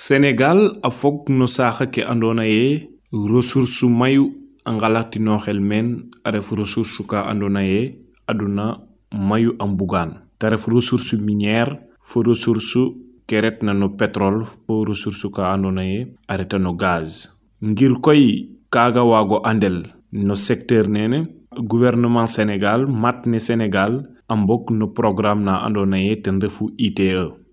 [0.00, 4.24] senegal a fog no saaxa ke andoona ye ressource mayu
[4.64, 5.88] a nqalatinoxel men
[6.24, 7.80] a ref ressource ka andoona ye
[8.26, 8.66] aduna
[9.12, 10.10] mayu a mbugaan.
[10.38, 12.80] Ta ref ressource minière fo ressource
[13.28, 17.28] ke retna no pétrole fo ressource ka andoona ye a reta no gaz.
[17.60, 21.28] Ngir koy kaaga waago andel no secteur nene
[21.72, 27.04] gouvernement sénégal mat ne sénégal a mbog no programme na andoona ye ten refu ite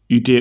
[0.07, 0.37] ite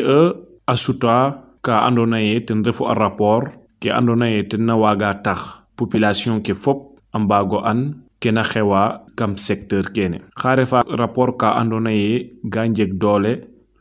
[0.67, 3.47] a suta ka andoona ye ten refu a rapport
[3.81, 5.41] ke andoona ye ten na waaga tax
[5.79, 6.79] population ke fop
[7.15, 7.81] a mbaago an
[8.21, 8.83] kena xewa
[9.19, 10.19] kam secteur kene.
[10.41, 13.33] Xa refa rapport ka andoona ye ga njeg doole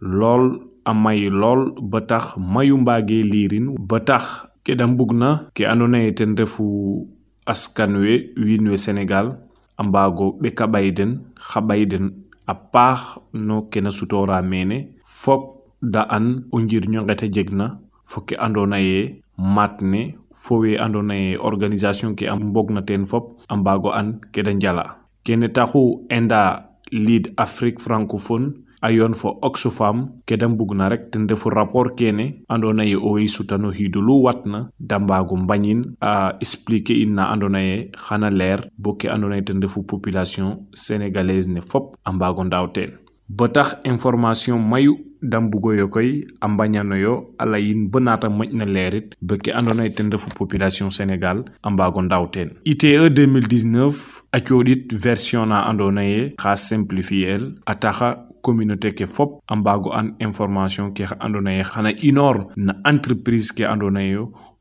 [0.02, 0.44] lool
[0.90, 4.24] a may lool ba tax mayu mbaage liirin ba tax
[4.64, 6.66] ke da mbugna ke andoona ye ten refu
[7.46, 9.28] askan we wiin we sénégal
[9.78, 11.12] a mbaago ɓeka ɓay den
[11.48, 12.06] xa ɓay den
[12.48, 13.00] a paax
[13.34, 14.78] no kena sutoora mene
[15.22, 15.42] fok
[15.82, 16.60] da an o
[18.06, 23.06] fo ke ando ye maat ne fo we ando ye organisation ke a mbogna teen
[23.06, 24.86] fop a mbaago an ke da njala.
[25.24, 31.28] Kene taxu enda lead afrique francophone a yoon fo oxfam ke da mbugna rek ten
[31.28, 36.96] refu rapport kene ando ye owey sutano xiidu lu watna da mbaago mbañin a expliquer
[36.96, 41.62] in na ando ye xana leer bo ke ando ye ten refu population sénégalaise ne
[41.62, 42.92] fop a mbaago ndaaw teen
[43.30, 49.16] ba tax information mayu da mbugoyo koy a mbañanoyo a layin bo naata moƴna leerit
[49.22, 52.50] be ke andoona ye ten refu population sénégal a mbago ndaaw teen.
[52.64, 59.06] Ite 2019 a cooɗit version na andoona ye xa simplifier el a taxa communauté ke
[59.06, 64.02] fop a mbago an information ke andoona ye xana inor na entreprise ke andoona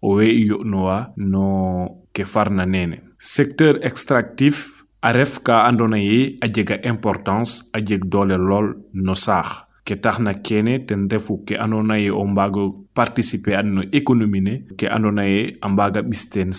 [0.02, 4.73] o we i yo'nuwa no ke farna nene secteur extractif
[5.06, 9.48] a ref ka andoona ye a jega importance a jeg doole lool no saax.
[9.84, 12.64] Ke taxna kene ten refu ke andoona ye o mbaago
[12.96, 16.52] participer an no économie ne ke andoona ye a mbaaga ɓis teen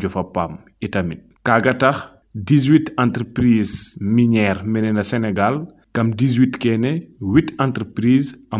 [0.00, 1.20] jofa paam itamit.
[1.42, 1.96] Tax
[2.34, 6.90] 18 entreprise minière mene na sénégal kam 18 kene
[7.20, 8.58] 8 entreprise a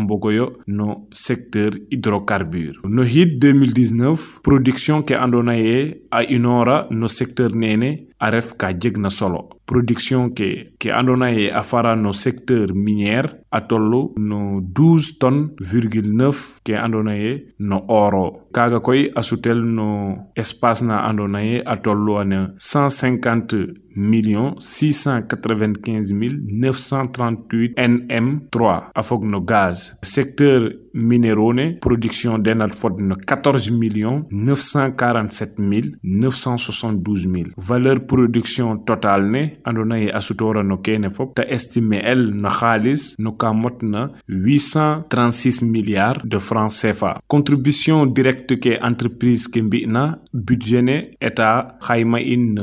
[0.67, 2.79] no secteur hydrocarbure.
[2.83, 8.73] No xiid 2019 production ke andoona ye a inoora no secteur nene a ref ka
[8.73, 9.49] jegna solo.
[9.67, 15.49] Production ke ke andoona ye a fara no secteur minière a tollu no 12 tonnes
[15.59, 18.47] virgule 9 ke andoona ye no oro.
[18.55, 19.89] Kaaga koy a sutel no
[20.35, 29.03] espace na andoona ye a tolluwa no 150 millions 695 mille 938 nm 3 a
[29.03, 29.97] fog no gaz.
[30.01, 37.51] Secteur minéraux ne production dena fod no 14 millions 947 mille 972 mille.
[37.57, 41.35] Valeur production totale ne andoona ye a sutoora no kene fop.
[41.35, 48.57] Ta estimer el no xaalis no ka motna 836 milliards de francs CFA contribution directe
[48.63, 50.03] ke entreprise ke mbi'na
[50.33, 52.57] budget ne état xayma in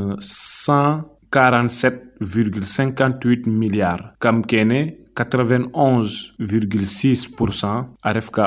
[1.35, 1.69] no
[2.21, 4.05] 147,58 milliards.
[4.21, 7.87] Kam kene 91,6 pour cent.
[8.03, 8.47] A ka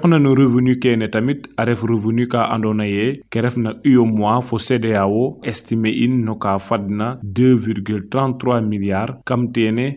[0.00, 0.74] xana na revenu
[1.10, 2.44] tamit a revenu ka
[3.30, 9.22] ke refna UEMOA fo CEDEAO estimer in no ka fadna 2,33 milliards.
[9.24, 9.96] Kam tene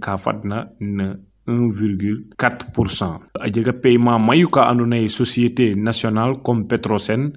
[0.00, 1.14] ka fadna na
[1.48, 2.90] 1,4 pour
[3.40, 4.48] a jega paiement mayu
[5.08, 7.32] société nationale comme petrosen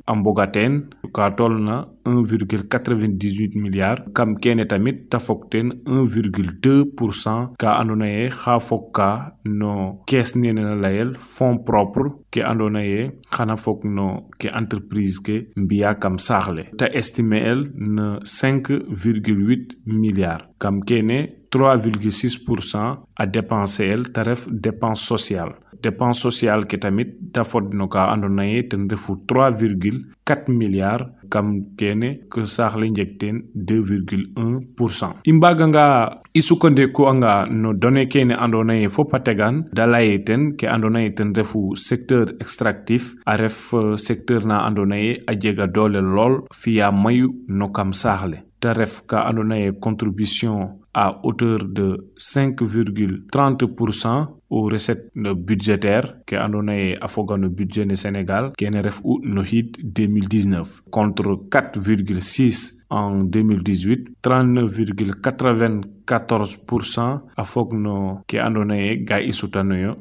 [2.01, 4.04] a 1,98 milliards.
[4.16, 7.54] Kam kene tamit ta fog teen 1,2 pour cent.
[7.62, 9.10] Ka andoona ye xa fog ka
[9.46, 9.74] no
[10.08, 14.08] caisse nene na layel fonds propre ke andoona ye xana fog no
[14.40, 20.48] ke entreprise ke mbiya kam saax le ta estimer el na 5,8 milliards.
[20.62, 21.20] Kam kene
[21.52, 25.54] 3,6 pour cent a dépenser el ta ref dépense sociale.
[25.82, 27.42] Dépense sociale ke tamit ta
[27.74, 29.18] no ka andoona ye ten refu
[30.32, 31.48] 3,4 milliards kam
[31.78, 35.16] kene ke saax le njeg teen 2,1 pour cent.
[35.26, 35.86] I mbaaganga
[36.34, 40.24] i sukkandiku'anga no données kene andoona ye fop a tegan da laye
[40.60, 41.34] ke andoona ye ten
[41.76, 47.70] secteur extractif a ref secteur na andoona ye a jega doole lool fiya mayu no
[47.72, 53.94] kam saax le te ref ka andoona ye contribution à hauteur de 5,30 pour
[54.52, 59.02] cent aux recettes budgétaires ke andoona ye a foga no budget ne sénégal kene ref
[59.04, 68.40] u no xiid 2019 contre 4,6 en 2018 39,94 pour cent a fog no ke
[68.48, 69.96] andoona ye ga i sutanoyo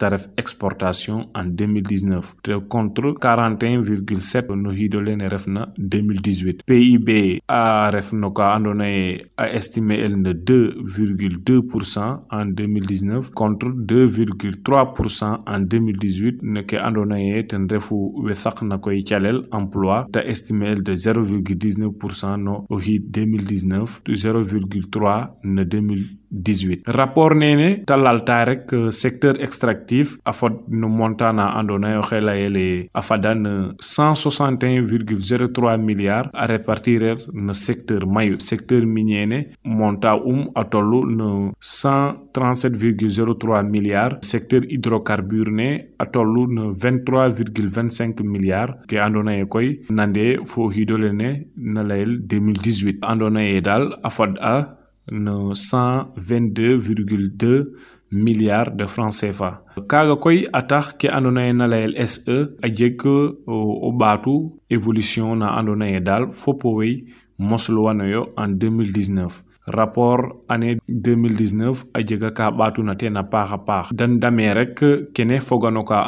[0.00, 8.12] ref exportation en 2019 te contre 41,7 no xiido lene refna 2018 PIB a ref
[8.12, 15.42] no ka ye a estimer el no 2,2 pour cent en 2019 contre contre 2,3%
[15.46, 18.32] en 2018 ne ke andona ye ten refu we
[18.62, 27.34] na koy calel emploi ta estimé de 0,19% no o 2019 0,3 ne 2018 rapport
[27.34, 36.30] nene talalta rek secteur extractif afod no montana andona yo xela yele afadan 161,03 milliards
[36.32, 44.18] à répartir no secteur mayu secteur minier monta um atolu no 137,03 milliards.
[44.22, 48.74] Secteur hydrocarbure ne atolu no 23,25 milliards.
[48.88, 54.38] Ke andona ye koy nande fo hidole ne na layel 2018 andona ye dal afad
[54.40, 54.64] a
[55.10, 57.64] no 122,2
[58.10, 59.60] milliards de francs CFA.
[59.88, 65.90] Kaga koy atax ke andona na layel SE a jeg o batu évolution na andona
[65.90, 67.04] ye dal fopo wey
[67.38, 73.92] mosluwano yo en 2019 rapport année 2019 a jega ka ɓatuna tena a paax.
[73.92, 76.02] Dan dame rek kene fogano ka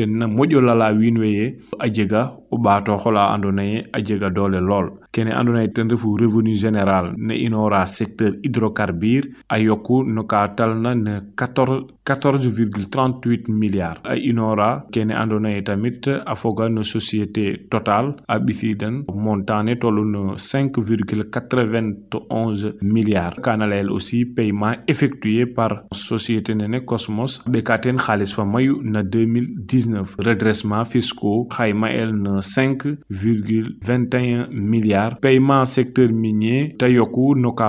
[0.00, 1.46] ten na moƴo lala wiin we ye
[1.78, 2.22] a jega
[6.20, 7.34] revenu général ne
[7.86, 14.00] secteur hydrocarbure a yoku no ka talna ne 14,38 milliards.
[14.04, 20.04] A inora kene andona ye tamit a foga no société total a ɓisidan montane tolu
[20.04, 23.40] no 5,91 milliards.
[23.42, 29.02] Kana layel aussi paiement effectué par société nene cosmos ɓeka ten xaalis fa mayu na
[29.02, 35.18] 2019 redressement fiscaux xayma el na 5,21 milliards.
[35.20, 36.74] Paiement secteur minier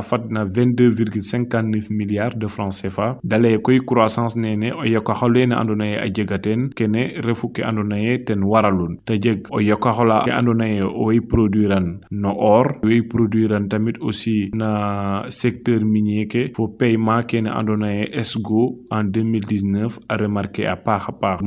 [0.02, 3.18] fat na 22,59 milliards de francs CFA.
[3.24, 8.18] Dale koy croissance nene o yokaxolene andona ye a jegaten kene refu ke andona ye
[8.26, 8.98] ten waralun.
[9.06, 14.50] Ta jeg o yokaxola ke andona ye owey produiran no or owey produiran tamit aussi
[14.54, 16.48] na secteur minier ke.
[16.56, 21.42] Fo paiement kene andona ye esgo en 2019 a remarqué a paax a paax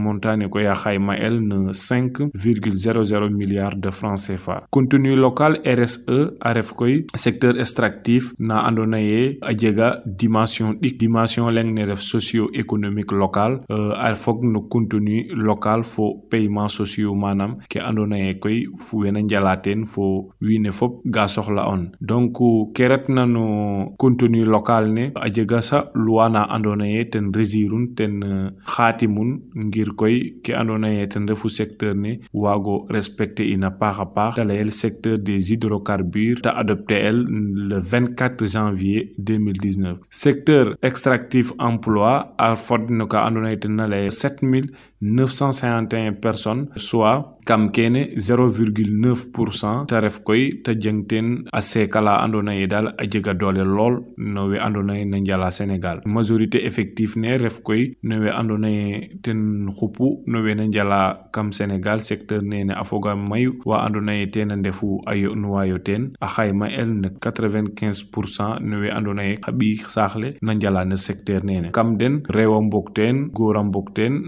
[0.54, 4.56] koy a xayma el no 5,00 milliards de francs CFA.
[4.70, 10.98] Contenu local RSE a ref koy secteur extractif na andona ye a jega dimension ɗik
[10.98, 13.52] dimension leng ne ref socio économique local.
[13.68, 19.02] Uh, a fog no contenu local fo paiement sociaux manam ke andona ye koy fu
[19.02, 19.56] wena njala
[19.86, 20.04] fo
[20.40, 21.90] wiine fop ga soxla on.
[22.00, 22.38] Donc
[22.74, 27.94] ke retna no contenu local ne a jega sa loi na andona ye ten résirun
[27.96, 29.30] ten uh, xatimun
[29.66, 32.12] ngir koy ki andoona yee ten refu secteur ne
[32.44, 37.19] waago respecter in a paax a paax ta layel secteur des hydrocarbures ta adopté el
[37.70, 43.87] le 24 janvier 2019 secteur extractif emploi a fod no ka andoona ten na
[45.04, 49.86] 951 personnes soit kam kene 0,9 pour cent
[50.24, 54.56] koy jengten a seekala andoona yee a jega doole lool no we
[55.04, 58.30] na majorité effective ne ref koy no we
[59.22, 62.00] ten xupu no we na kam Sénégal.
[62.00, 62.72] Secteur nene
[63.16, 63.88] mayu wa
[64.32, 65.12] ten a ndefu a
[65.84, 66.90] ten a el
[67.20, 72.54] 95 pour cent no we andoona yee xa ɓiy na secteur nene kam den rew
[72.54, 72.60] a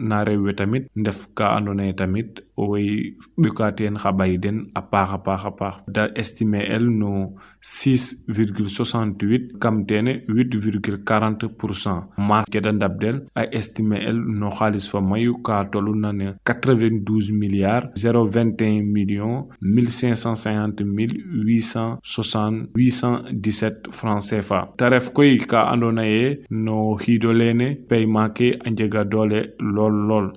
[0.09, 4.81] na rew tamit ndef ka andona ye tamit owey ɓeka ten xa ɓay den a
[4.91, 5.75] paax a paax a paax.
[5.95, 7.31] Da estimer el no
[7.63, 15.01] 6,68 kam tene 8,40 pourcent maas ke da ndabdel a estimer el no xaalis fa
[15.01, 24.61] mayu ka tolu na ne 92 milliards 021 millions 1550 mille 860 817 francs CFA
[24.79, 25.61] ta ref koy ka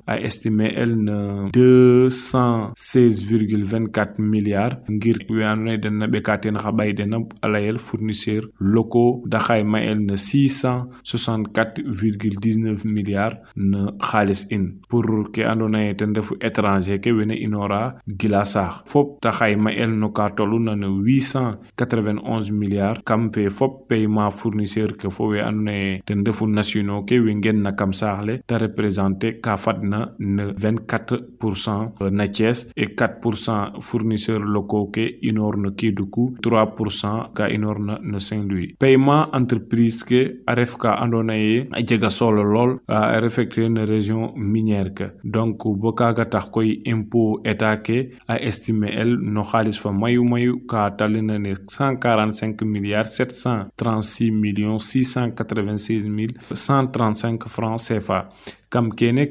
[0.10, 1.20] a estimer el no
[1.52, 9.24] 216,24 milliards ngir we andona ye den na ɓeka ten xa dena a fournisseur locaux
[9.28, 14.80] da xayma el no 664,19 milliards no xaalis in.
[14.90, 19.72] Pour ke andona ye ten refu étranger ke wene inora gila saax fop ta xayma
[19.72, 23.02] el no ka tolu na no 891 milliards.
[23.06, 27.34] Kam fe fop paiement fournisseur ke fo we andona ye ten refu nationaux ke we
[27.36, 33.20] ngen na kam saax le ta représenter ka fadna 24 pourcent na Thiès et 4
[33.22, 38.76] pourcent fournisseurs locaux ke inor no Kédougou 3 pourcent ka inor na no Saint-Louis.
[38.80, 43.86] Paiement entreprise ke a ref ka andona ye a jega solo lool a refecté no
[43.86, 49.80] région minière donc bo kaga tax koy impôt état ke a estimer el no xaalis
[49.84, 58.30] fa mayu mayu ka talina ne 145 milliards 736 millions 696 mille 135 francs CFA
[58.70, 59.26] kam kene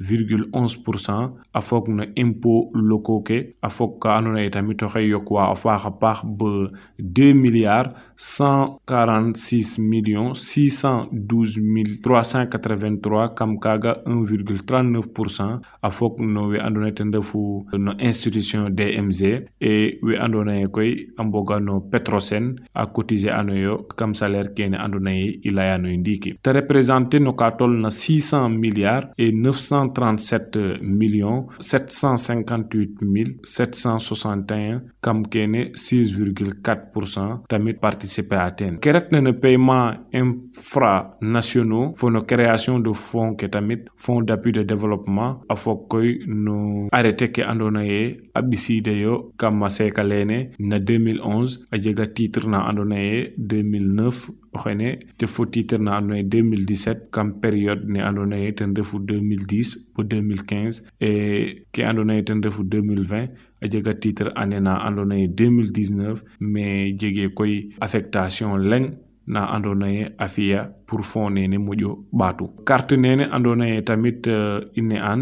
[0.00, 5.50] 94,11% a fok no impôt locaux ke a fok ka andona ye tamit oxey yokwa
[5.50, 6.50] a faaxa paax ba
[6.98, 16.94] 2 milliards 146 millions 612 383 kam kaga 1,39% a fok no we andona ye
[16.94, 19.22] ten refu no institution DMZ
[19.60, 24.76] et we andona ye koy a mboga no Petrosen a cotiser anoyo kam salaire kene
[24.76, 26.34] andona ye i layanoyo ndiki.
[26.42, 29.32] Te représenter no ka tol na 600 milliards et
[29.94, 39.94] 937 millions 758 761 kam kene 6,4% tamit participer à ten ke retna no paiement
[40.22, 46.08] infranationaux fo no création de fonds ke tamit fonds d'appui de développement a fok koy
[46.26, 46.56] no
[46.92, 48.02] arrêté ke andona ye
[48.34, 54.30] a ɓisiideyo kam a seeka lene na 2011 a jega titre na andona ye 2009
[54.56, 54.88] oxene
[55.18, 60.82] te fo titre na andona ye 2017 kam période ne ten refu 2010 bo 2015
[61.00, 63.28] et ke andona ye ten refu 2020
[63.62, 68.86] a jega titre ane na andona ye 2019 mais jege koy affectation leng
[69.26, 74.26] na andona ye a fiya pour fond nene moƴo ɓaatu carte nene andona ye tamit
[74.26, 74.60] uh,
[75.10, 75.20] an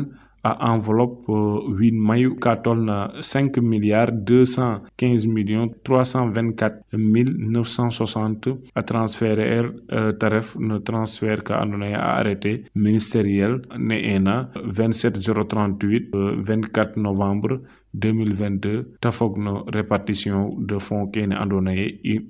[0.50, 8.82] a enveloppe uh, win mayu ka tol na 5 milliards 215 millions 324 960 a
[8.82, 17.58] transférer uh, taref no transfert ka andona arrêté ministériel ne ena 27038 uh, 24 novembre
[17.94, 22.20] 2022 ta fog no répartition de fonds kene andona ye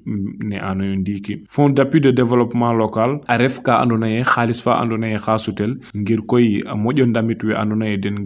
[0.44, 4.78] ne anoyo ndiki fonds d'appui de développement local a ref ka andona ye xaalis fa
[4.83, 5.18] andona ye
[5.94, 6.62] ngir koy
[7.06, 7.54] ndamit we
[7.97, 8.23] den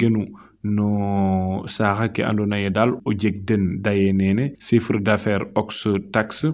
[0.65, 6.53] no saaxa ke andona ye dal o jeg den daye nene chiffre d'affaires ox taxe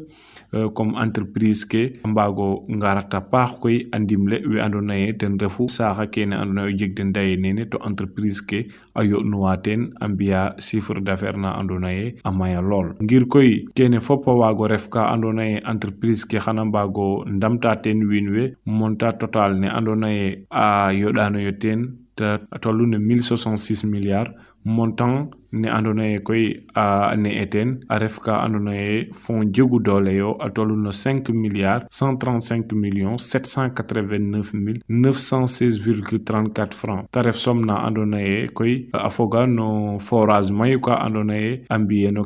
[0.75, 5.69] comme entreprise ke mbago ngarata paax koy a ndimle we ando naye ten refu.
[5.69, 9.91] Saaxa kene ando naye o jeg den daye nene to entreprise ke a yo'nuwa ten
[10.01, 12.95] a mbiya chiffre d'affaires na ando naye a maya lool.
[13.03, 17.77] Ngir koy kene fop a waago ref ka ando naye entreprise ke xana mbago ndamta
[17.83, 23.85] ten wiin we monta total ne ando naye a yoɗanoyo ten te tolu ne 1066
[23.91, 24.31] milliards
[24.65, 26.45] montant ne andona ye koy
[26.75, 31.33] a ne eten a ref ka andona ye fond jegu doole yo a no 5
[31.33, 37.09] milliards 135 millions 789 mille 916,34 francs.
[37.11, 41.65] Ta ref som na andona ye koy a foga no forage mayu ka andona ye
[41.71, 42.25] a no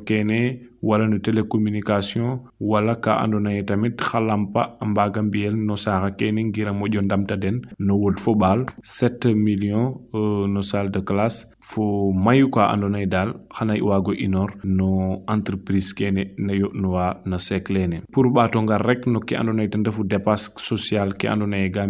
[0.82, 4.84] wala no télécommunication wala ka andona ye tamit xa lampa a
[5.22, 9.96] mbiyel no saaxa kene ngir a moƴo ndamta den no wod fo ɓaal 7 millions
[10.14, 11.46] euh, no salle de classe.
[11.68, 14.88] fo mayu ka andona ye dal xana waago inor no
[15.34, 17.36] entreprise kene na yoɗnuwa na
[17.74, 21.56] lene pour ɓato ngar rek no ke andona ye ten refu dépasse sociale ke andona
[21.62, 21.84] ye ga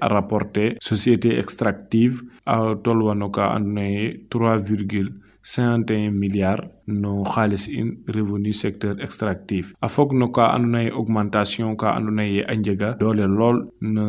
[0.00, 2.14] a rapporté société extractive
[2.46, 5.10] a tolwa no ka andona ye 3 virgule
[5.44, 9.72] 51 milliards no xaalis in revenu secteur extractif.
[9.80, 14.04] A fog no ka andona ye augmentation ka andona ye a njega doole lool no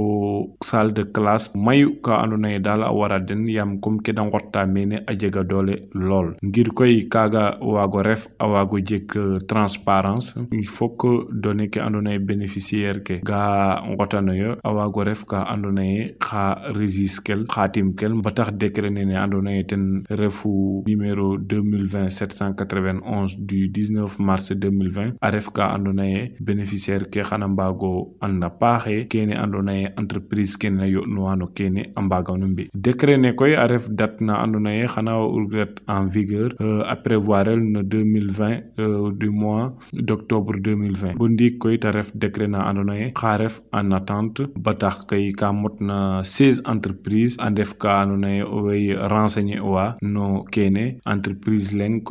[0.64, 4.24] salle de classe mayu ka andona ye dal a wara den yam comme ke da
[4.24, 9.08] ngotta mene a jega dole lol ngir koy kaga waago ref a waago jeg
[9.48, 15.26] transparence il faut que donné ke andona ye bénéficiaire ke ga ngotanoyo a waago ref
[15.26, 16.44] ka andona ye xa
[16.80, 24.20] registre xatim kel mbatax décret nene andona ye ten refu numéro 2020 791 du 19
[24.20, 29.74] mars 2020 a ref ka andona ye bénéficiaire ke xana mbago anda paaxe kene andona
[29.80, 32.70] ye entreprise kene na yoɗnuwa no kene a mbagano mbi.
[32.74, 35.14] Décret ne koy a ref date na andona ye xana
[35.52, 36.50] ret en vigueur
[36.86, 42.48] a prévoirel no 2020 euh, du mois d'octobre 2020 bo ndiik koy ta ref décret
[42.48, 47.50] na andona ye xa ref en attente ba tax kay ka motna 16 entreprise a
[47.50, 49.62] ndef ka andona ye owey renseigner
[50.02, 51.00] no kene.
[51.06, 52.02] Entreprise leng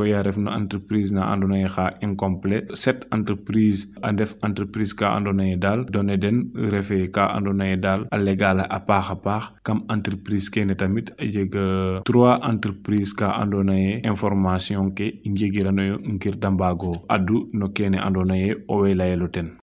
[0.48, 1.32] entreprise na
[2.02, 5.84] incomplet 7 entreprise a ndef entreprise ka andona ye dal
[6.16, 6.50] den
[7.12, 7.26] ka
[7.76, 8.18] dal a
[8.70, 8.78] a
[9.62, 13.28] kam entreprise kene tamit a jega 3 entreprise ka
[14.04, 15.06] information ke
[16.50, 17.98] mbago addu no kene